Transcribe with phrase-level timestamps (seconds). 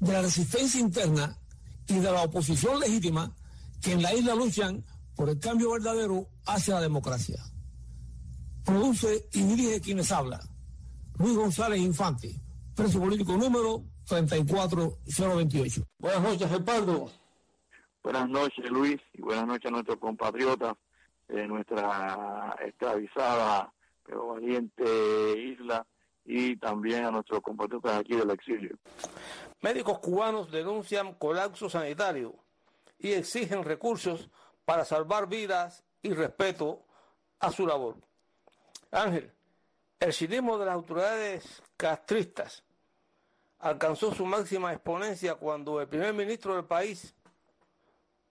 [0.00, 1.36] de la resistencia interna
[1.86, 3.34] y de la oposición legítima
[3.82, 4.84] que en la isla luchan
[5.16, 7.42] por el cambio verdadero hacia la democracia.
[8.64, 10.40] Produce y dirige quienes habla.
[11.18, 12.40] Luis González Infante,
[12.74, 15.82] preso político número 34028.
[15.98, 17.10] Buenas noches, Gerpardo.
[18.02, 20.74] Buenas noches, Luis, y buenas noches a nuestros compatriotas
[21.28, 23.72] de nuestra esclavizada
[24.08, 25.86] pero valiente isla
[26.30, 28.76] y también a nuestros compatriotas aquí del exilio.
[29.62, 32.34] Médicos cubanos denuncian colapso sanitario
[32.98, 34.28] y exigen recursos
[34.66, 36.84] para salvar vidas y respeto
[37.40, 37.96] a su labor.
[38.90, 39.32] Ángel,
[39.98, 42.62] el cinismo de las autoridades castristas
[43.60, 47.14] alcanzó su máxima exponencia cuando el primer ministro del país,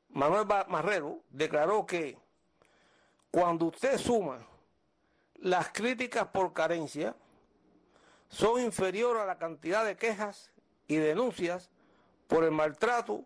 [0.10, 2.16] Manuel Marrero, declaró que
[3.32, 4.46] cuando usted suma
[5.38, 7.16] las críticas por carencia,
[8.30, 10.52] son inferiores a la cantidad de quejas
[10.88, 11.70] y denuncias
[12.28, 13.26] por el maltrato,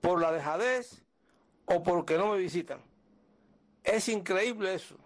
[0.00, 1.02] por la dejadez
[1.66, 2.80] o porque no me visitan.
[3.84, 4.96] Es increíble eso,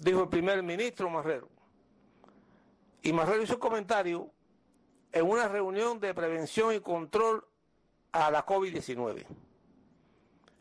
[0.00, 1.48] dijo el primer ministro Marrero.
[3.02, 4.30] Y Marrero hizo comentario
[5.12, 7.44] en una reunión de prevención y control
[8.12, 9.26] a la COVID-19.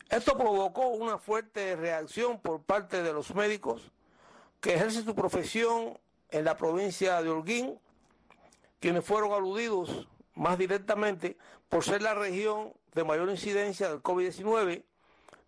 [0.09, 3.92] Esto provocó una fuerte reacción por parte de los médicos
[4.59, 5.98] que ejercen su profesión
[6.31, 7.79] en la provincia de Holguín,
[8.79, 11.37] quienes fueron aludidos más directamente
[11.69, 14.83] por ser la región de mayor incidencia del COVID-19,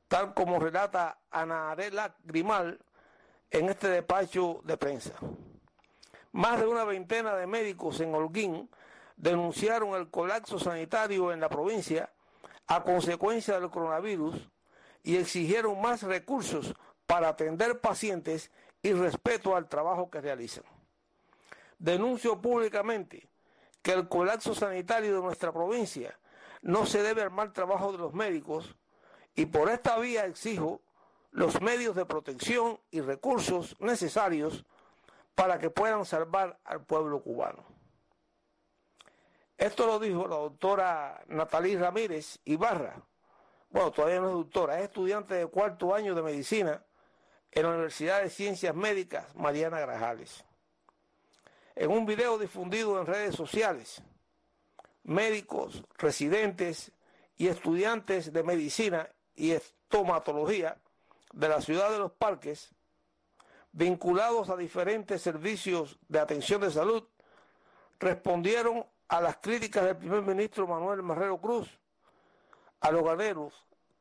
[0.08, 2.80] tal como relata Ana Arela Grimal
[3.50, 5.14] en este despacho de prensa.
[6.32, 8.70] Más de una veintena de médicos en Holguín
[9.16, 12.12] denunciaron el colapso sanitario en la provincia
[12.68, 14.50] a consecuencia del coronavirus
[15.04, 16.74] y exigieron más recursos
[17.06, 18.52] para atender pacientes
[18.82, 20.64] y respeto al trabajo que realizan.
[21.84, 23.30] Denuncio públicamente
[23.82, 26.18] que el colapso sanitario de nuestra provincia
[26.62, 28.78] no se debe al mal trabajo de los médicos
[29.36, 30.82] y por esta vía exijo
[31.32, 34.64] los medios de protección y recursos necesarios
[35.36, 37.66] para que puedan salvar al pueblo cubano.
[39.58, 43.04] Esto lo dijo la doctora Natalí Ramírez Ibarra.
[43.70, 46.86] Bueno, todavía no es doctora, es estudiante de cuarto año de medicina
[47.52, 50.46] en la Universidad de Ciencias Médicas Mariana Grajales
[51.76, 54.02] en un video difundido en redes sociales,
[55.04, 56.92] médicos, residentes
[57.36, 60.78] y estudiantes de medicina y estomatología
[61.34, 62.74] de la ciudad de los parques,
[63.72, 67.04] vinculados a diferentes servicios de atención de salud,
[68.00, 71.80] respondieron a las críticas del primer ministro Manuel Marrero Cruz
[72.82, 73.54] a los ganeros,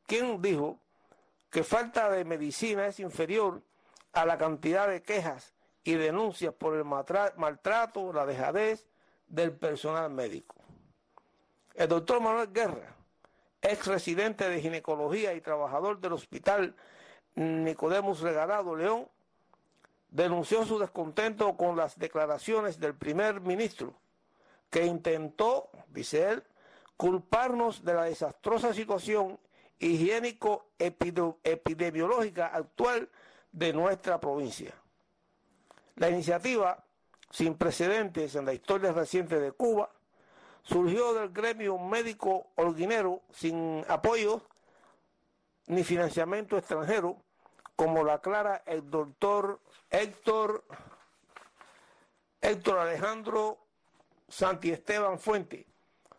[0.05, 0.79] quien dijo
[1.49, 3.61] que falta de medicina es inferior
[4.11, 8.87] a la cantidad de quejas y denuncias por el maltrato, la dejadez
[9.27, 10.55] del personal médico.
[11.73, 12.95] El doctor Manuel Guerra,
[13.61, 16.75] ex residente de ginecología y trabajador del hospital
[17.35, 19.07] Nicodemus Regalado León,
[20.09, 23.95] denunció su descontento con las declaraciones del primer ministro,
[24.69, 26.43] que intentó, dice él,
[26.95, 29.39] culparnos de la desastrosa situación
[29.79, 33.09] higiénico-epidemiológica actual
[33.51, 34.75] de nuestra provincia.
[35.95, 36.83] La iniciativa,
[37.29, 39.89] sin precedentes en la historia reciente de Cuba,
[40.63, 44.41] surgió del gremio médico holguinero sin apoyo
[45.67, 47.17] ni financiamiento extranjero,
[47.75, 49.59] como lo aclara el doctor
[49.89, 50.63] Héctor,
[52.41, 53.59] Héctor Alejandro
[54.27, 55.67] Santi Esteban Fuente,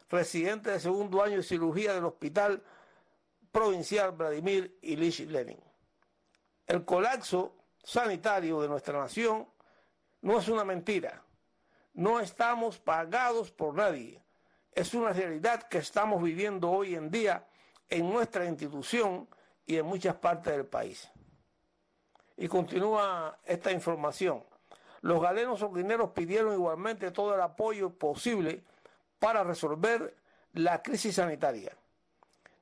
[0.08, 2.62] residente de segundo año de cirugía del Hospital
[3.50, 5.58] Provincial Vladimir Ilich Lenin.
[6.66, 9.46] El colapso sanitario de nuestra nación
[10.24, 11.22] no es una mentira.
[11.92, 14.22] No estamos pagados por nadie.
[14.72, 17.46] Es una realidad que estamos viviendo hoy en día
[17.90, 19.28] en nuestra institución
[19.66, 21.10] y en muchas partes del país.
[22.38, 24.42] Y continúa esta información.
[25.02, 28.64] Los galenos ordineros pidieron igualmente todo el apoyo posible
[29.18, 30.16] para resolver
[30.54, 31.76] la crisis sanitaria.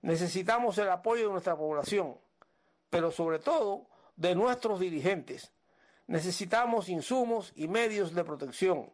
[0.00, 2.16] Necesitamos el apoyo de nuestra población,
[2.90, 3.86] pero sobre todo
[4.16, 5.52] de nuestros dirigentes,
[6.06, 8.92] Necesitamos insumos y medios de protección,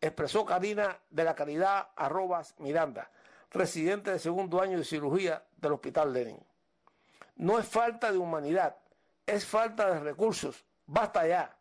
[0.00, 3.10] expresó Karina de la Caridad Arrobas Miranda,
[3.50, 6.40] residente de segundo año de cirugía del Hospital Lenin.
[7.36, 8.76] No es falta de humanidad,
[9.26, 10.64] es falta de recursos.
[10.86, 11.56] Basta ya,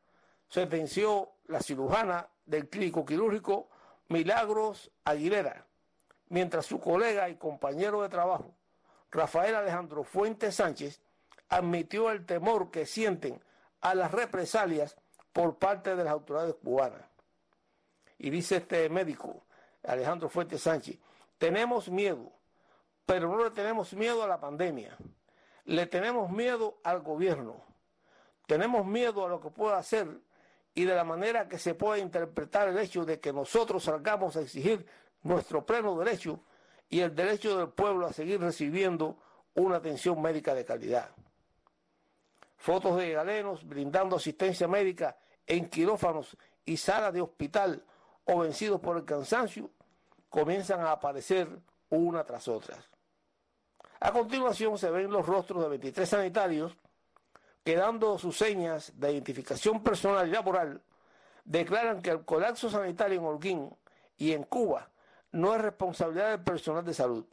[0.50, 3.70] sentenció la cirujana del clínico quirúrgico
[4.08, 5.66] Milagros Aguilera,
[6.30, 8.54] mientras su colega y compañero de trabajo,
[9.12, 11.02] Rafael Alejandro Fuentes Sánchez,
[11.50, 13.42] admitió el temor que sienten
[13.86, 14.98] a las represalias
[15.32, 17.04] por parte de las autoridades cubanas.
[18.18, 19.46] Y dice este médico,
[19.84, 20.98] Alejandro Fuentes Sánchez,
[21.38, 22.32] tenemos miedo,
[23.06, 24.98] pero no le tenemos miedo a la pandemia,
[25.66, 27.64] le tenemos miedo al gobierno,
[28.48, 30.08] tenemos miedo a lo que pueda hacer
[30.74, 34.42] y de la manera que se pueda interpretar el hecho de que nosotros salgamos a
[34.42, 34.84] exigir
[35.22, 36.40] nuestro pleno derecho
[36.90, 39.20] y el derecho del pueblo a seguir recibiendo
[39.54, 41.12] una atención médica de calidad.
[42.58, 47.84] Fotos de galenos brindando asistencia médica en quirófanos y salas de hospital
[48.26, 49.70] o vencidos por el cansancio
[50.30, 51.48] comienzan a aparecer
[51.90, 52.78] una tras otra.
[54.00, 56.76] A continuación se ven los rostros de 23 sanitarios
[57.64, 60.82] que dando sus señas de identificación personal y laboral
[61.46, 63.76] declaran que el colapso sanitario en Holguín
[64.18, 64.90] y en Cuba
[65.32, 67.26] no es responsabilidad del personal de salud.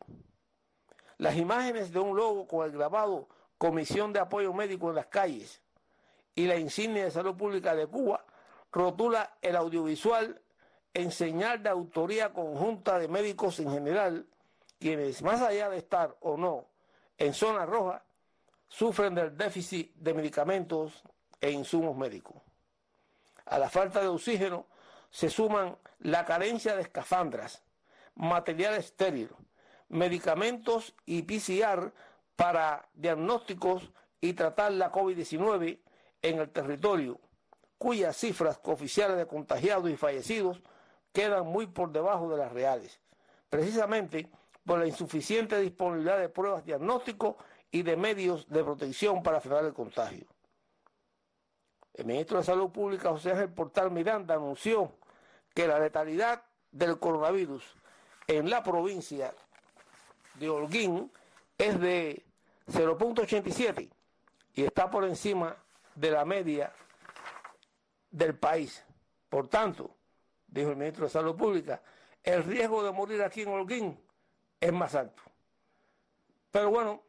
[1.19, 3.29] Las imágenes de un logo con el grabado
[3.63, 5.61] Comisión de Apoyo Médico en las calles
[6.35, 8.25] y la insignia de salud pública de Cuba
[8.73, 10.43] rotula el audiovisual
[10.93, 14.27] en señal de autoría conjunta de médicos en general,
[14.81, 16.67] quienes más allá de estar o no
[17.19, 18.03] en zona roja,
[18.67, 21.01] sufren del déficit de medicamentos
[21.41, 22.43] e insumos médicos.
[23.47, 24.67] A la falta de oxígeno
[25.09, 27.63] se suman la carencia de escafandras,
[28.17, 29.31] material estéril,
[29.89, 31.93] medicamentos y PCR
[32.43, 33.89] para diagnósticos
[34.21, 35.79] y tratar la COVID-19
[36.23, 37.21] en el territorio,
[37.79, 40.61] cuyas cifras oficiales de contagiados y fallecidos
[41.13, 42.99] quedan muy por debajo de las reales,
[43.49, 44.29] precisamente
[44.67, 47.37] por la insuficiente disponibilidad de pruebas diagnósticos
[47.71, 50.27] y de medios de protección para frenar el contagio.
[51.95, 54.97] El ministro de Salud Pública, José Ángel Portal Miranda, anunció
[55.55, 56.43] que la letalidad
[56.73, 57.63] del coronavirus
[58.27, 59.33] en la provincia
[60.41, 61.13] de Holguín
[61.57, 62.25] es de
[62.73, 63.91] 0.87
[64.55, 65.57] y está por encima
[65.95, 66.73] de la media
[68.11, 68.85] del país.
[69.29, 69.97] Por tanto,
[70.47, 71.83] dijo el ministro de Salud Pública,
[72.23, 74.01] el riesgo de morir aquí en Holguín
[74.61, 75.23] es más alto.
[76.51, 77.03] Pero bueno,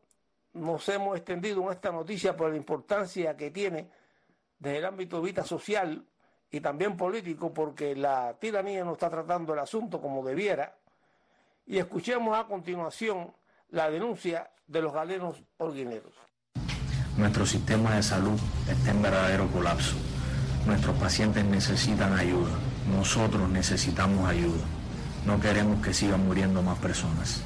[0.54, 3.90] nos hemos extendido en esta noticia por la importancia que tiene
[4.58, 6.06] desde el ámbito de vida social
[6.50, 10.78] y también político, porque la tiranía no está tratando el asunto como debiera.
[11.66, 13.34] Y escuchemos a continuación
[13.74, 16.14] la denuncia de los galenos holguineros.
[17.18, 18.40] Nuestro sistema de salud
[18.70, 19.96] está en verdadero colapso.
[20.66, 22.58] Nuestros pacientes necesitan ayuda
[22.92, 24.64] nosotros necesitamos ayuda.
[25.26, 27.42] No queremos que sigan muriendo más personas.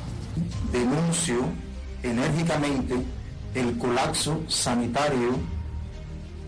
[0.71, 1.41] Denuncio
[2.03, 2.95] enérgicamente
[3.53, 5.37] el colapso sanitario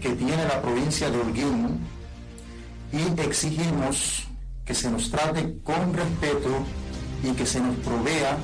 [0.01, 1.79] que tiene la provincia de Holguín
[2.91, 4.27] y exigimos
[4.65, 6.63] que se nos trate con respeto
[7.23, 8.37] y que se nos provea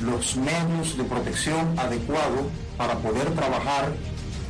[0.00, 2.46] los medios de protección adecuados
[2.76, 3.92] para poder trabajar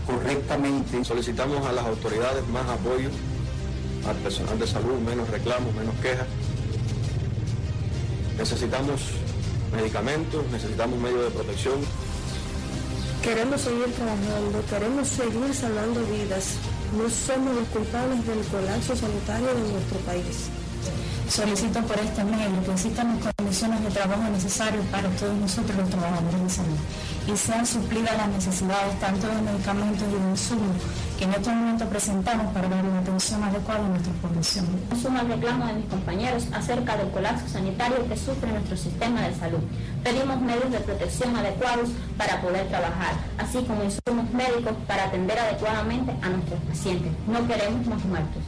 [0.06, 1.04] correctamente.
[1.04, 3.10] Solicitamos a las autoridades más apoyo
[4.08, 6.26] al personal de salud, menos reclamos, menos quejas.
[8.36, 9.00] Necesitamos
[9.74, 11.74] medicamentos, necesitamos medios de protección.
[13.22, 16.54] Queremos seguir trabajando, queremos seguir salvando vidas.
[16.96, 20.48] No somos los culpables del colapso sanitario de nuestro país.
[21.28, 26.50] Solicito por este medio que condiciones de trabajo necesarias para todos nosotros los trabajadores de
[26.50, 26.76] salud
[27.26, 30.76] y sean suplidas las necesidades tanto de medicamentos y de insumos
[31.18, 34.66] que en este momento presentamos para dar una atención adecuada a nuestra población.
[35.00, 39.34] Sumo el reclamo de mis compañeros acerca del colapso sanitario que sufre nuestro sistema de
[39.34, 39.60] salud.
[40.04, 41.88] Pedimos medios de protección adecuados
[42.18, 47.12] para poder trabajar, así como insumos médicos para atender adecuadamente a nuestros pacientes.
[47.26, 48.42] No queremos más muertos.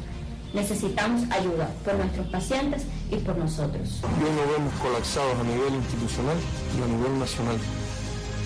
[0.52, 4.00] Necesitamos ayuda por nuestros pacientes y por nosotros.
[4.02, 6.36] Hoy nos vemos colapsados a nivel institucional
[6.76, 7.56] y a nivel nacional.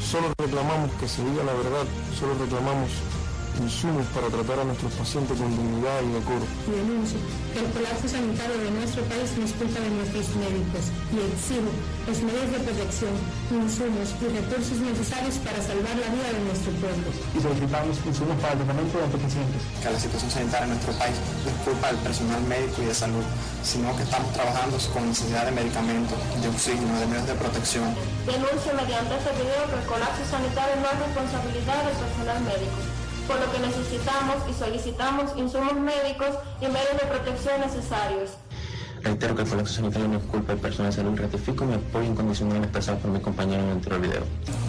[0.04, 1.86] Solo reclamamos que se diga la verdad,
[2.18, 2.90] solo reclamamos
[3.62, 6.44] insumos para tratar a nuestros pacientes con dignidad y decoro.
[6.66, 7.18] Denuncio
[7.54, 10.84] que el colapso sanitario de nuestro país no es culpa de nuestros médicos
[11.14, 11.70] y exijo
[12.06, 13.14] los medios de protección,
[13.54, 17.06] insumos y recursos necesarios para salvar la vida de nuestro pueblo.
[17.30, 19.60] Y solicitamos insumos para el tratamiento de nuestros pacientes.
[19.78, 22.96] Que la situación sanitaria en nuestro país no es culpa del personal médico y de
[22.96, 23.26] salud,
[23.62, 27.86] sino que estamos trabajando con necesidad de medicamentos, de oxígeno, de medios de protección.
[28.26, 32.93] Denuncio mediante este video que el colapso sanitario no es responsabilidad del personal médico
[33.26, 38.30] por lo que necesitamos y solicitamos insumos médicos y medios de protección necesarios.
[39.02, 41.18] Reitero que el colapso sanitario no es culpa del personal de salud.
[41.18, 44.22] Ratifico mi apoyo incondicional expresado por mi compañero en el anterior video.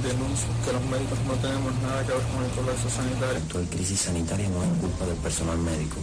[0.04, 3.40] Denuncio que los médicos no tenemos nada que ver con el colapso sanitario.
[3.54, 5.98] La crisis sanitaria no es culpa del personal médico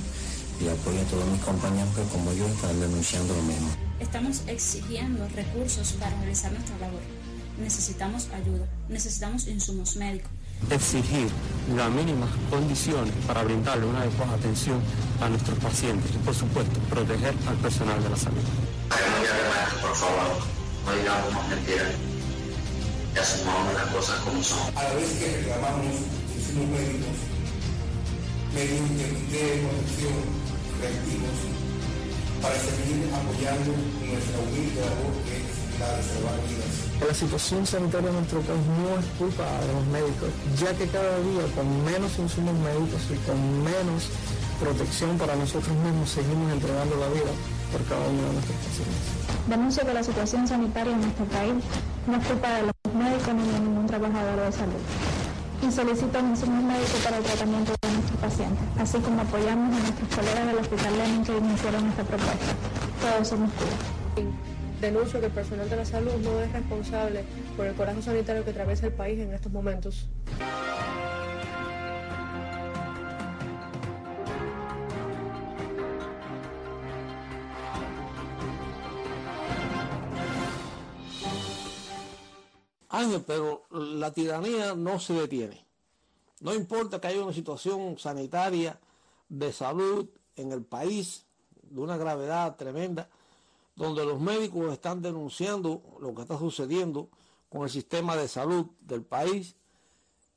[0.60, 3.68] y apoyo a todos mis compañeros que como yo están denunciando lo mismo.
[4.00, 7.02] Estamos exigiendo recursos para realizar nuestra labor.
[7.58, 10.30] Necesitamos ayuda, necesitamos insumos médicos.
[10.70, 11.28] Exigir
[11.76, 14.80] las mínimas condiciones para brindarle una adecuada atención
[15.20, 18.42] a nuestros pacientes y, por supuesto, proteger al personal de la salud.
[19.80, 20.42] Por favor,
[20.86, 21.92] no digamos más mentiras
[23.14, 24.58] y asumamos las cosas como son.
[24.76, 25.94] A la vez que reclamamos
[26.34, 27.16] insumos médicos,
[28.54, 30.16] medios de protección
[30.80, 31.38] reactivos,
[32.40, 33.70] para seguir apoyando
[34.02, 36.71] nuestra humilde labor que es la de salvar vidas.
[37.06, 41.18] La situación sanitaria en nuestro país no es culpa de los médicos, ya que cada
[41.18, 44.08] día con menos insumos médicos y con menos
[44.60, 47.32] protección para nosotros mismos seguimos entregando la vida
[47.72, 49.02] por cada uno de nuestros pacientes.
[49.48, 51.54] Denuncio que la situación sanitaria en nuestro país
[52.06, 54.82] no es culpa de los médicos ni de ningún trabajador de salud.
[55.62, 60.08] Y solicito insumos médicos para el tratamiento de nuestros pacientes, así como apoyamos a nuestros
[60.14, 62.52] colegas del Hospital Lenin que iniciaron esta propuesta.
[63.02, 64.51] Todos somos Cuba.
[64.82, 67.22] Denuncio que el personal de la salud no es responsable
[67.56, 70.08] por el coraje sanitario que atraviesa el país en estos momentos.
[82.88, 85.64] Ángel, pero la tiranía no se detiene.
[86.40, 88.80] No importa que haya una situación sanitaria
[89.28, 91.24] de salud en el país
[91.62, 93.08] de una gravedad tremenda,
[93.74, 97.08] donde los médicos están denunciando lo que está sucediendo
[97.48, 99.56] con el sistema de salud del país,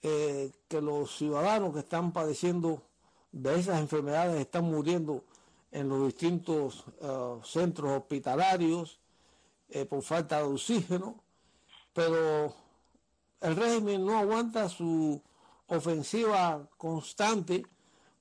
[0.02, 2.84] eh, que los ciudadanos que están padeciendo
[3.32, 5.24] de esas enfermedades están muriendo
[5.72, 9.00] en los distintos uh, centros hospitalarios
[9.70, 11.22] eh, por falta de oxígeno,
[11.92, 12.54] pero
[13.42, 15.22] el régimen no aguanta su
[15.68, 17.66] ofensiva constante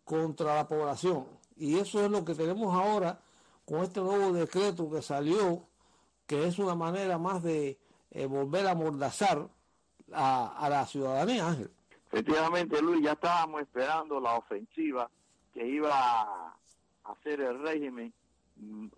[0.05, 1.27] contra la población.
[1.57, 3.21] Y eso es lo que tenemos ahora
[3.65, 5.67] con este nuevo decreto que salió,
[6.27, 7.79] que es una manera más de
[8.11, 9.49] eh, volver a amordazar
[10.13, 11.71] a, a, la ciudadanía, Ángel.
[12.13, 15.11] Efectivamente, Luis, ya estábamos esperando la ofensiva
[15.53, 16.57] que iba a
[17.05, 18.13] hacer el régimen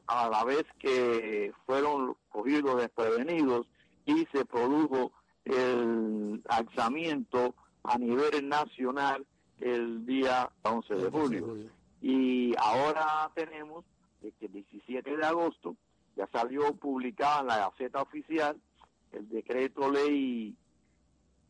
[0.06, 3.66] a la vez que fueron cogidos desprevenidos
[4.04, 5.12] y se produjo
[5.44, 7.54] el alzamiento
[7.84, 9.26] a nivel nacional
[9.60, 11.56] el día 11 de julio.
[12.02, 13.84] Y ahora tenemos
[14.32, 15.76] que el 17 de agosto
[16.16, 18.56] ya salió publicada en la Gaceta Oficial
[19.12, 20.54] el decreto ley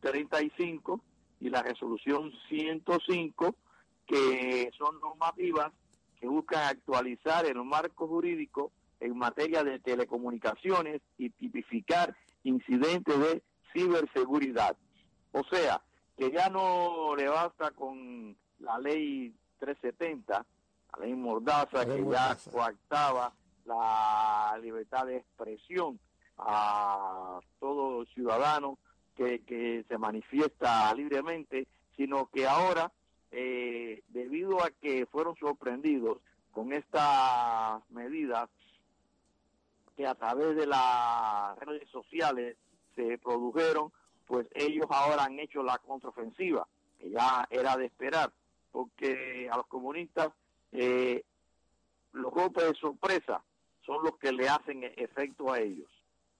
[0.01, 1.01] 35
[1.39, 3.55] y la resolución 105
[4.05, 5.71] que son normativas
[6.19, 13.43] que buscan actualizar el marco jurídico en materia de telecomunicaciones y tipificar incidentes de
[13.73, 14.75] ciberseguridad.
[15.31, 15.81] O sea,
[16.17, 20.45] que ya no le basta con la ley 370,
[20.97, 23.33] la ley Mordaza, que ya coactaba
[23.65, 25.99] la libertad de expresión
[26.37, 28.77] a todo ciudadano
[29.15, 32.91] que, que se manifiesta libremente, sino que ahora,
[33.31, 36.19] eh, debido a que fueron sorprendidos
[36.51, 38.49] con estas medidas
[39.95, 42.55] que a través de las redes sociales
[42.95, 43.91] se produjeron,
[44.27, 46.67] pues ellos ahora han hecho la contraofensiva,
[46.99, 48.31] que ya era de esperar,
[48.71, 50.29] porque a los comunistas
[50.71, 51.23] eh,
[52.13, 53.43] los golpes de sorpresa
[53.85, 55.89] son los que le hacen efecto a ellos.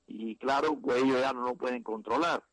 [0.08, 2.44] Y claro, pues ellos ya no lo pueden controlar.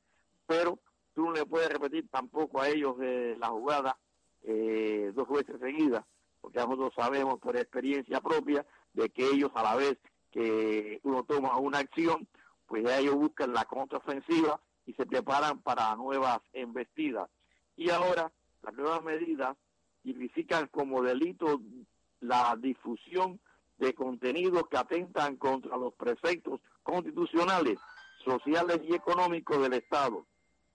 [0.47, 0.79] Pero
[1.15, 3.97] tú no le puedes repetir tampoco a ellos eh, la jugada
[4.43, 6.05] eh, dos veces seguidas,
[6.41, 9.97] porque nosotros sabemos por experiencia propia de que ellos a la vez
[10.31, 12.27] que uno toma una acción,
[12.67, 17.31] pues ya ellos buscan la contraofensiva y se preparan para nuevas embestidas.
[17.77, 18.31] Y ahora
[18.63, 19.57] las nuevas medidas
[20.05, 21.61] tipifican como delito
[22.21, 23.41] la difusión
[23.79, 27.79] de contenidos que atentan contra los preceptos constitucionales,
[28.23, 30.27] sociales y económicos del Estado.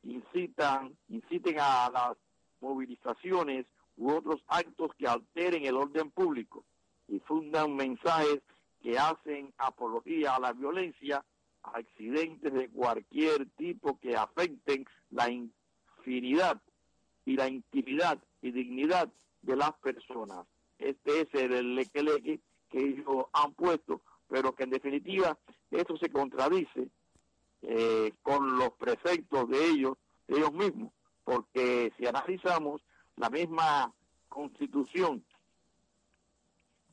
[0.03, 2.17] Incitan, inciten a las
[2.59, 3.67] movilizaciones
[3.97, 6.65] u otros actos que alteren el orden público
[7.07, 8.41] y fundan mensajes
[8.81, 11.23] que hacen apología a la violencia,
[11.63, 16.59] a accidentes de cualquier tipo que afecten la infinidad
[17.25, 19.09] y la intimidad y dignidad
[19.41, 20.45] de las personas.
[20.77, 25.37] Este es el leque que ellos han puesto, pero que en definitiva
[25.71, 26.89] eso se contradice
[27.61, 30.93] eh, con los preceptos de ellos, de ellos mismos,
[31.23, 32.81] porque si analizamos
[33.17, 33.93] la misma
[34.29, 35.23] constitución,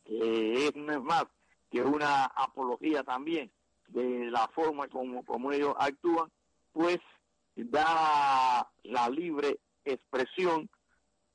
[0.05, 1.27] que es, es más
[1.71, 3.51] que una apología también
[3.89, 6.31] de la forma como, como ellos actúan,
[6.73, 6.99] pues
[7.55, 10.69] da la libre expresión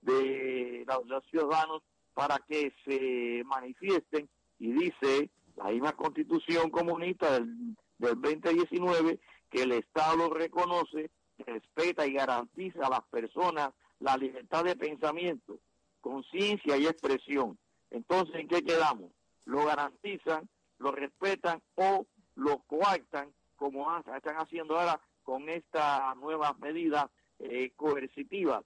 [0.01, 1.81] de los, ciudadanos
[2.13, 4.29] para que se manifiesten
[4.59, 11.11] y dice la misma constitución comunista del, del 2019 que el Estado reconoce,
[11.45, 15.59] respeta y garantiza a las personas la libertad de pensamiento,
[15.99, 17.57] conciencia y expresión.
[17.91, 19.11] Entonces, ¿en qué quedamos?
[19.45, 22.05] Lo garantizan, lo respetan o
[22.35, 27.05] lo coactan, como están haciendo ahora con estas nuevas medidas
[27.39, 28.63] eh, coercitivas.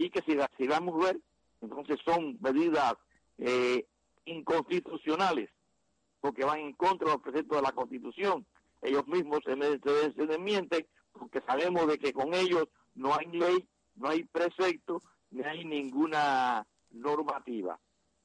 [0.00, 1.20] Y que si, si vamos a ver,
[1.60, 2.94] entonces son medidas
[3.36, 3.86] eh,
[4.24, 5.50] inconstitucionales,
[6.22, 8.46] porque van en contra de los preceptos de la Constitución.
[8.80, 13.68] Ellos mismos se, se, se desmienten porque sabemos de que con ellos no hay ley,
[13.96, 15.02] no hay precepto,
[15.32, 17.78] ni hay ninguna normativa.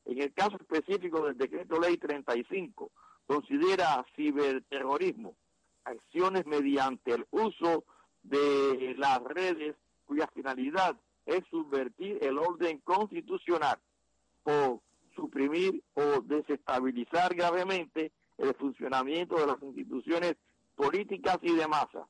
[0.05, 2.89] En el caso específico del decreto ley 35,
[3.27, 5.35] considera ciberterrorismo
[5.83, 7.83] acciones mediante el uso
[8.23, 13.77] de las redes cuya finalidad es subvertir el orden constitucional
[14.43, 14.81] o
[15.15, 20.35] suprimir o desestabilizar gravemente el funcionamiento de las instituciones
[20.75, 22.07] políticas y de masa,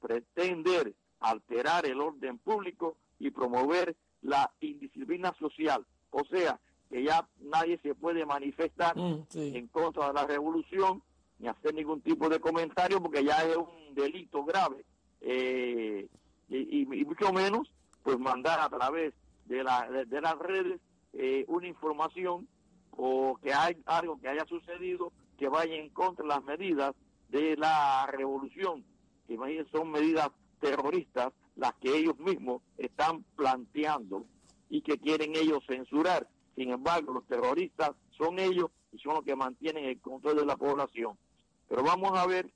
[0.00, 7.78] pretender alterar el orden público y promover la indisciplina social, o sea, que ya nadie
[7.82, 11.02] se puede manifestar Mm, en contra de la revolución
[11.38, 14.84] ni hacer ningún tipo de comentario porque ya es un delito grave
[15.20, 16.08] eh,
[16.48, 17.70] y, y mucho menos
[18.02, 19.14] pues mandar a través
[19.46, 20.80] de, la, de, las redes
[21.12, 22.48] eh, una información
[22.92, 26.94] o que hay algo que haya sucedido que vaya en contra de las medidas
[27.28, 28.84] de la revolución
[29.30, 30.28] que imagínense son medidas
[30.60, 34.24] terroristas las que ellos mismos están planteando
[34.68, 36.26] y que quieren ellos censurar.
[36.56, 40.56] Sin embargo los terroristas son ellos y son los que mantienen el control de la
[40.56, 41.16] población.
[41.68, 42.50] Pero vamos a ver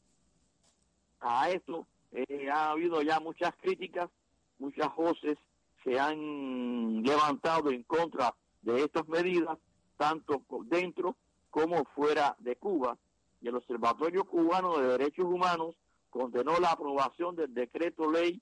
[1.21, 4.10] a esto eh, ha habido ya muchas críticas
[4.58, 5.36] muchas voces
[5.82, 9.58] se han levantado en contra de estas medidas,
[9.97, 11.17] tanto dentro
[11.50, 12.97] como fuera de Cuba.
[13.40, 15.75] Y el Observatorio Cubano de Derechos Humanos
[16.10, 18.40] condenó la aprobación del decreto ley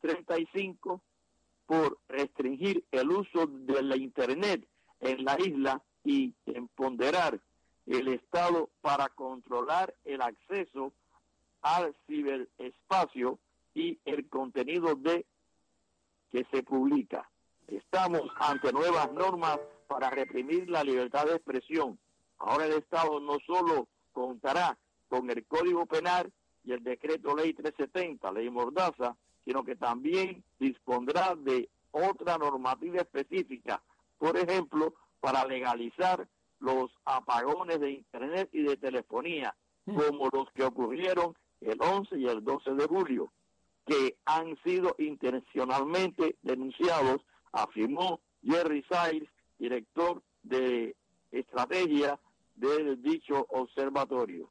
[0.00, 1.00] 35
[1.66, 4.66] por restringir el uso de la Internet
[5.00, 7.40] en la isla y empoderar
[7.86, 10.92] el Estado para controlar el acceso
[11.62, 13.38] al ciberespacio
[13.74, 15.26] y el contenido de
[16.34, 17.30] que se publica.
[17.68, 21.96] Estamos ante nuevas normas para reprimir la libertad de expresión.
[22.38, 24.76] Ahora el Estado no solo contará
[25.08, 26.32] con el Código Penal
[26.64, 33.80] y el Decreto Ley 370, Ley Mordaza, sino que también dispondrá de otra normativa específica,
[34.18, 36.26] por ejemplo, para legalizar
[36.58, 42.42] los apagones de Internet y de telefonía, como los que ocurrieron el 11 y el
[42.42, 43.30] 12 de julio
[43.86, 47.20] que han sido intencionalmente denunciados,
[47.52, 50.96] afirmó Jerry Sayles, director de
[51.30, 52.18] estrategia
[52.54, 54.50] del dicho observatorio.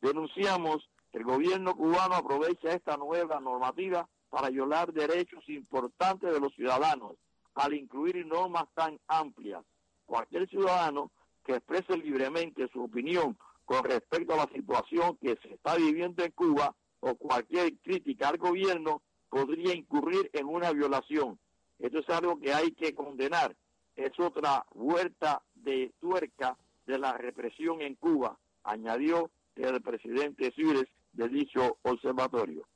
[0.00, 6.54] Denunciamos que el gobierno cubano aprovecha esta nueva normativa para violar derechos importantes de los
[6.54, 7.16] ciudadanos
[7.54, 9.64] al incluir normas tan amplias.
[10.06, 11.10] Cualquier ciudadano
[11.44, 16.30] que exprese libremente su opinión con respecto a la situación que se está viviendo en
[16.32, 21.38] Cuba o cualquier crítica al gobierno podría incurrir en una violación.
[21.78, 23.56] Esto es algo que hay que condenar.
[23.94, 26.56] Es otra vuelta de tuerca
[26.86, 32.66] de la represión en Cuba, añadió el presidente Cires de dicho observatorio.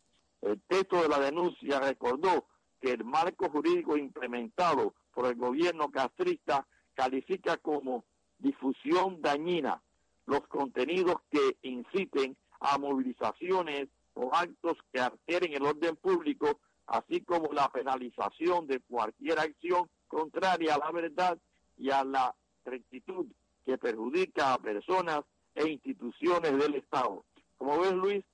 [0.41, 2.47] El texto de la denuncia recordó
[2.81, 8.05] que el marco jurídico implementado por el gobierno castrista califica como
[8.39, 9.81] difusión dañina
[10.27, 17.53] los contenidos que inciten a movilizaciones o actos que alteren el orden público, así como
[17.53, 21.39] la penalización de cualquier acción contraria a la verdad
[21.79, 23.27] y a la rectitud
[23.65, 25.21] que perjudica a personas
[25.55, 27.25] e instituciones del Estado.
[27.57, 28.25] Como ves, Luis,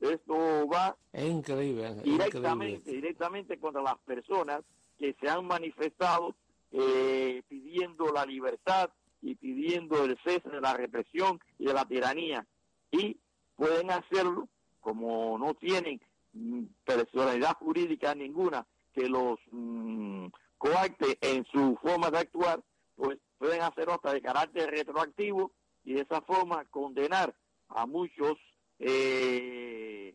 [0.00, 1.88] esto va Es increíble.
[1.88, 3.00] es directamente, increíble.
[3.00, 4.62] directamente contra las personas
[4.98, 6.34] que se han manifestado
[6.72, 8.90] eh, pidiendo la libertad
[9.20, 12.44] y pidiendo el cese de la represión y de la tiranía.
[12.90, 13.16] Y
[13.56, 14.48] pueden hacerlo
[14.82, 16.00] como no tienen
[16.34, 20.26] mm, personalidad jurídica ninguna que los mm,
[20.58, 22.62] coacte en su forma de actuar,
[22.94, 25.52] pues pueden hacerlo hasta de carácter retroactivo
[25.84, 27.34] y de esa forma condenar
[27.68, 28.36] a muchos
[28.78, 30.14] eh,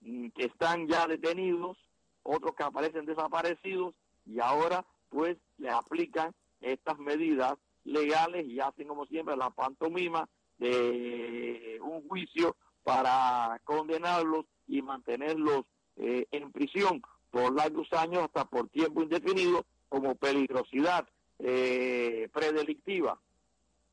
[0.00, 1.78] mm, que están ya detenidos,
[2.22, 3.94] otros que aparecen desaparecidos
[4.26, 11.78] y ahora pues le aplican estas medidas legales y hacen como siempre la pantomima de
[11.82, 15.64] un juicio para condenarlos y mantenerlos
[15.96, 21.06] eh, en prisión por largos años hasta por tiempo indefinido como peligrosidad
[21.38, 23.18] eh, predelictiva,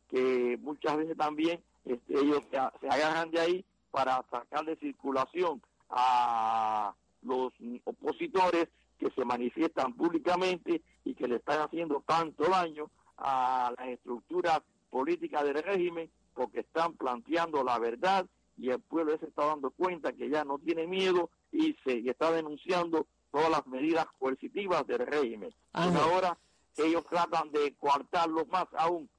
[0.09, 5.61] que muchas veces también este, ellos se, se agarran de ahí para sacar de circulación
[5.89, 7.53] a los
[7.85, 8.67] opositores
[8.99, 15.43] que se manifiestan públicamente y que le están haciendo tanto daño a las estructuras políticas
[15.43, 18.25] del régimen porque están planteando la verdad
[18.57, 22.31] y el pueblo se está dando cuenta que ya no tiene miedo y se está
[22.31, 25.53] denunciando todas las medidas coercitivas del régimen.
[25.73, 26.37] ahora
[26.77, 29.09] ellos tratan de coartarlo más aún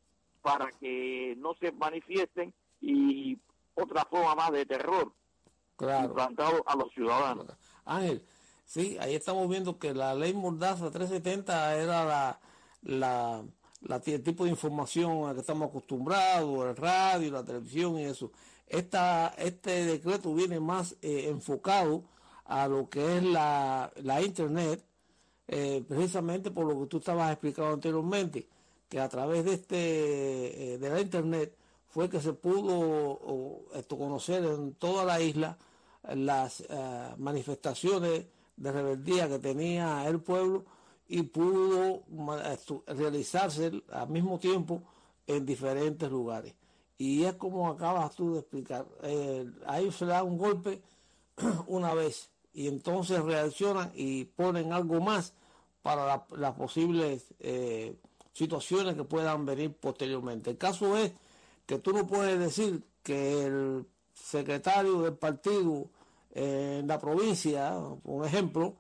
[0.43, 3.39] para que no se manifiesten y
[3.75, 5.13] otra forma más de terror
[5.77, 6.09] claro.
[6.09, 7.47] implantado a los ciudadanos.
[7.85, 8.25] Ángel,
[8.65, 12.41] sí, ahí estamos viendo que la ley Mordaza 370 era la,
[12.83, 13.45] la,
[13.83, 18.31] la el tipo de información a que estamos acostumbrados, el radio, la televisión y eso.
[18.69, 22.05] Esta, este decreto viene más eh, enfocado
[22.45, 24.85] a lo que es la, la internet,
[25.47, 28.47] eh, precisamente por lo que tú estabas explicando anteriormente,
[28.89, 31.55] que a través de este eh, de la internet
[31.87, 35.57] fue que se pudo esto, conocer en toda la isla
[36.15, 36.63] las
[37.17, 38.27] manifestaciones
[38.57, 40.65] de rebeldía que tenía el pueblo
[41.09, 42.03] y pudo
[42.87, 44.83] realizarse al mismo tiempo
[45.27, 46.55] en diferentes lugares.
[46.99, 50.83] Y es como acabas tú de explicar, eh, ahí se le da un golpe
[51.69, 55.33] una vez y entonces reaccionan y ponen algo más
[55.81, 57.97] para las posibles eh,
[58.33, 60.51] situaciones que puedan venir posteriormente.
[60.51, 61.13] El caso es
[61.67, 65.89] que tú no puedes decir que el secretario del partido
[66.33, 68.75] en la provincia, por ejemplo,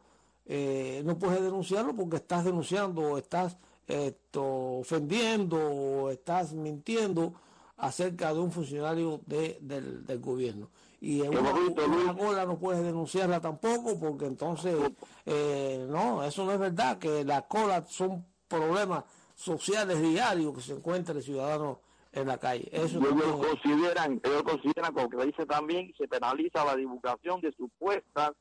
[0.46, 4.44] eh, no puedes denunciarlo porque estás denunciando estás esto,
[4.80, 7.34] ofendiendo o estás mintiendo
[7.78, 10.68] acerca de un funcionario de, del, del gobierno.
[11.00, 14.76] Y en una, una, cola no puedes denunciarla tampoco porque entonces,
[15.24, 19.04] eh, no, eso no es verdad, que las colas son problemas
[19.36, 21.80] sociales diarios que se encuentra el ciudadano
[22.12, 22.68] en la calle.
[22.72, 28.32] Eso ellos consideran, ellos consideran, como que dice también, se penaliza la divulgación de supuestas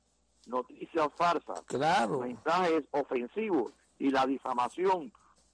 [0.47, 2.21] noticias falsas, claro.
[2.21, 5.12] mensajes ofensivos y la difamación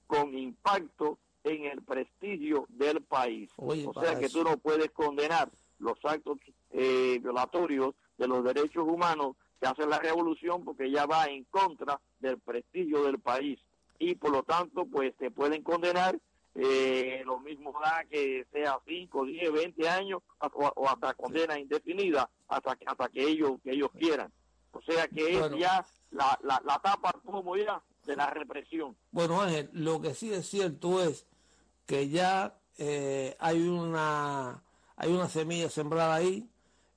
[0.08, 3.50] con impacto en el prestigio del país.
[3.58, 6.38] o sea que tú no puedes condenar los actos
[6.72, 12.00] eh, violatorios de los derechos humanos que hace la revolución porque ya va en contra
[12.20, 13.60] del prestigio del país
[14.00, 16.18] y por lo tanto pues te pueden condenar
[16.56, 22.76] eh, lo mismo da que sea 5, 10, 20 años o, hasta condena indefinida hasta
[22.76, 24.32] que, hasta que ellos que ellos quieran.
[24.72, 28.96] O sea que es ya la, la, la tapa como ya de la represión.
[29.12, 31.26] Bueno Ángel, lo que sí es cierto es
[31.86, 34.64] que ya eh, hay una
[34.96, 36.48] hay una semilla sembrada ahí,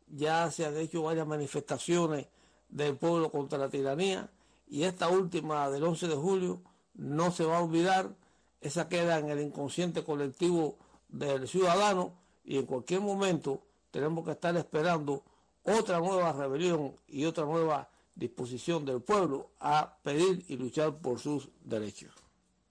[0.09, 2.27] ya se han hecho varias manifestaciones
[2.69, 4.31] del pueblo contra la tiranía
[4.69, 6.61] y esta última del 11 de julio
[6.95, 8.15] no se va a olvidar
[8.61, 10.77] esa queda en el inconsciente colectivo
[11.09, 15.23] del ciudadano y en cualquier momento tenemos que estar esperando
[15.63, 21.49] otra nueva rebelión y otra nueva disposición del pueblo a pedir y luchar por sus
[21.65, 22.13] derechos.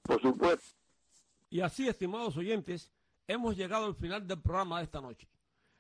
[0.04, 0.75] Por supuesto.
[1.56, 2.92] Y así, estimados oyentes,
[3.28, 5.30] hemos llegado al final del programa de esta noche.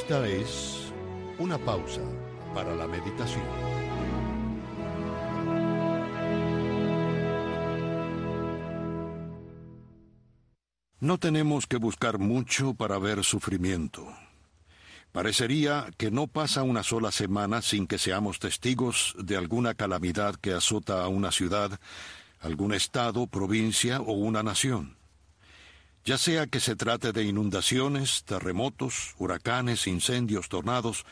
[0.00, 0.92] Esta es
[1.40, 2.00] una pausa
[2.54, 3.42] para la meditación.
[11.00, 14.06] No tenemos que buscar mucho para ver sufrimiento.
[15.10, 20.52] Parecería que no pasa una sola semana sin que seamos testigos de alguna calamidad que
[20.52, 21.80] azota a una ciudad,
[22.40, 24.97] algún estado, provincia o una nación.
[26.08, 31.04] Ya sea que se trate de inundaciones, terremotos, huracanes, incendios, tornados,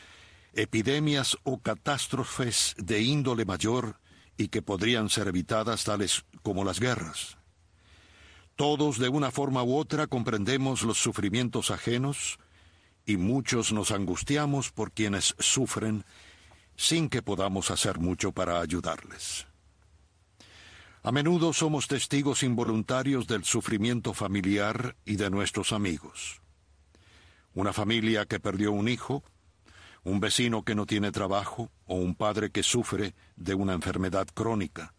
[0.53, 3.99] epidemias o catástrofes de índole mayor
[4.37, 7.37] y que podrían ser evitadas tales como las guerras.
[8.55, 12.39] Todos de una forma u otra comprendemos los sufrimientos ajenos
[13.05, 16.05] y muchos nos angustiamos por quienes sufren
[16.75, 19.46] sin que podamos hacer mucho para ayudarles.
[21.03, 26.41] A menudo somos testigos involuntarios del sufrimiento familiar y de nuestros amigos.
[27.53, 29.23] Una familia que perdió un hijo,
[30.03, 34.93] un vecino que no tiene trabajo o un padre que sufre de una enfermedad crónica.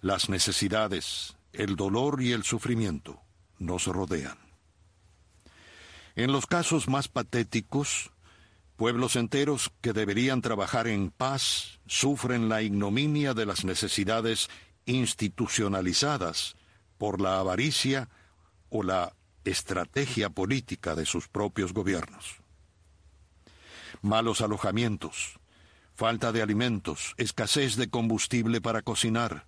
[0.00, 3.20] Las necesidades, el dolor y el sufrimiento
[3.58, 4.38] nos rodean.
[6.16, 8.10] En los casos más patéticos,
[8.76, 14.48] pueblos enteros que deberían trabajar en paz sufren la ignominia de las necesidades
[14.90, 16.56] institucionalizadas
[16.98, 18.08] por la avaricia
[18.68, 22.36] o la estrategia política de sus propios gobiernos.
[24.02, 25.38] Malos alojamientos,
[25.94, 29.46] falta de alimentos, escasez de combustible para cocinar,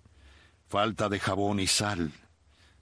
[0.67, 2.11] falta de jabón y sal,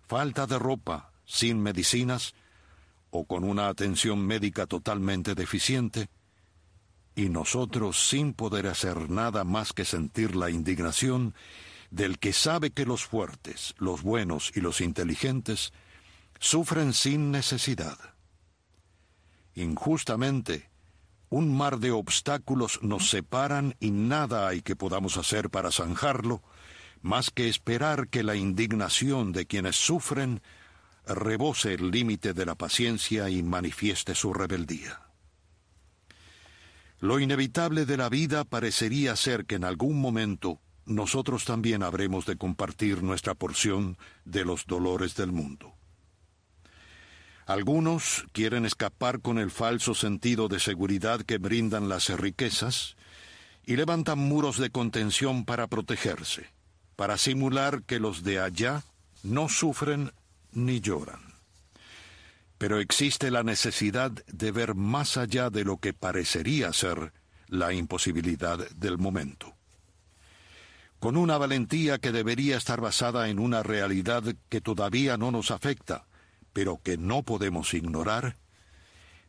[0.08, 2.34] falta de ropa, sin medicinas
[3.10, 6.10] o con una atención médica totalmente deficiente,
[7.16, 11.36] y nosotros sin poder hacer nada más que sentir la indignación
[11.92, 15.74] del que sabe que los fuertes, los buenos y los inteligentes
[16.40, 18.00] sufren sin necesidad.
[19.54, 20.70] Injustamente,
[21.30, 26.42] un mar de obstáculos nos separan y nada hay que podamos hacer para zanjarlo,
[27.02, 30.42] más que esperar que la indignación de quienes sufren
[31.06, 35.02] rebose el límite de la paciencia y manifieste su rebeldía.
[37.00, 40.62] Lo inevitable de la vida parecería ser que en algún momento
[40.96, 45.74] nosotros también habremos de compartir nuestra porción de los dolores del mundo.
[47.46, 52.96] Algunos quieren escapar con el falso sentido de seguridad que brindan las riquezas
[53.66, 56.50] y levantan muros de contención para protegerse,
[56.96, 58.84] para simular que los de allá
[59.24, 60.12] no sufren
[60.52, 61.20] ni lloran.
[62.58, 67.12] Pero existe la necesidad de ver más allá de lo que parecería ser
[67.48, 69.56] la imposibilidad del momento
[71.02, 76.06] con una valentía que debería estar basada en una realidad que todavía no nos afecta,
[76.54, 78.38] pero que no podemos ignorar,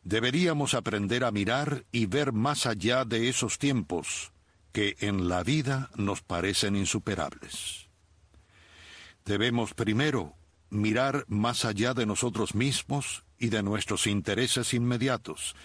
[0.04, 4.32] deberíamos aprender a mirar y ver más allá de esos tiempos
[4.72, 7.88] que en la vida nos parecen insuperables.
[9.24, 10.34] Debemos primero
[10.68, 15.56] mirar más allá de nosotros mismos y de nuestros intereses inmediatos,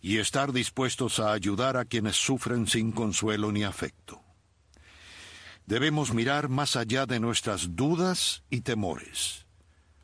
[0.00, 4.25] y estar dispuestos a ayudar a quienes sufren sin consuelo ni afecto.
[5.66, 9.46] Debemos mirar más allá de nuestras dudas y temores,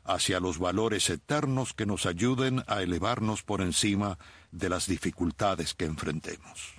[0.03, 4.17] hacia los valores eternos que nos ayuden a elevarnos por encima
[4.51, 6.73] de las dificultades que enfrentemos.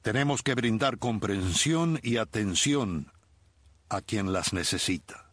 [0.00, 3.12] Tenemos que brindar comprensión y atención
[3.90, 5.30] a quien las necesita.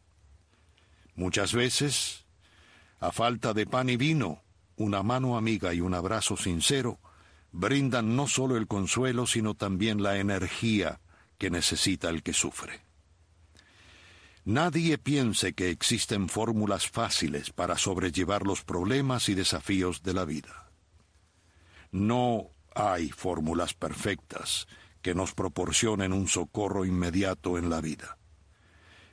[1.15, 2.25] Muchas veces,
[2.99, 4.43] a falta de pan y vino,
[4.75, 6.99] una mano amiga y un abrazo sincero
[7.53, 10.99] brindan no solo el consuelo, sino también la energía
[11.37, 12.81] que necesita el que sufre.
[14.45, 20.71] Nadie piense que existen fórmulas fáciles para sobrellevar los problemas y desafíos de la vida.
[21.91, 24.67] No hay fórmulas perfectas
[25.01, 28.17] que nos proporcionen un socorro inmediato en la vida.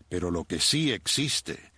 [0.08, 1.72] Pero lo que sí existe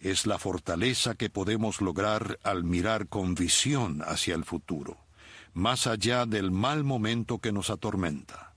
[0.00, 4.98] es la fortaleza que podemos lograr al mirar con visión hacia el futuro,
[5.54, 8.47] más allá del mal momento que nos atormenta.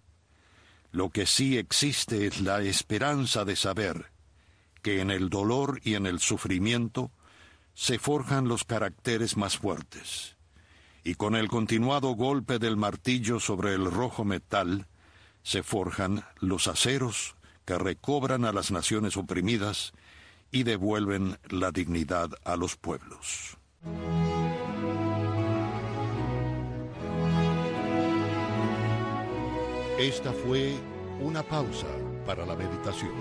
[0.92, 4.12] Lo que sí existe es la esperanza de saber
[4.82, 7.12] que en el dolor y en el sufrimiento
[7.74, 10.36] se forjan los caracteres más fuertes,
[11.04, 14.88] y con el continuado golpe del martillo sobre el rojo metal
[15.44, 19.94] se forjan los aceros que recobran a las naciones oprimidas
[20.52, 23.58] y devuelven la dignidad a los pueblos.
[30.02, 30.74] Esta fue
[31.20, 31.86] una pausa
[32.26, 33.12] para la meditación.